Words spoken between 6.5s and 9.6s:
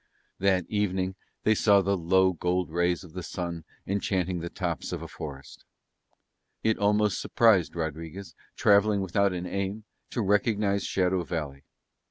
It almost surprised Rodriguez, travelling without an